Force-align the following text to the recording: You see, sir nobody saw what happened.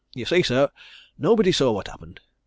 You 0.15 0.25
see, 0.25 0.41
sir 0.41 0.71
nobody 1.19 1.51
saw 1.51 1.71
what 1.73 1.87
happened. 1.87 2.21